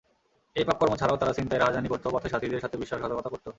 এ 0.55 0.61
পাপকর্ম 0.67 0.93
ছাড়াও 0.95 1.19
তারা 1.19 1.35
ছিনতাই, 1.37 1.59
রাহাজানি 1.59 1.87
করত, 1.89 2.05
পথের 2.07 2.31
সাথীদের 2.33 2.63
সাথে 2.63 2.75
বিশ্বাসঘাতকতা 2.77 3.29
করত। 3.29 3.45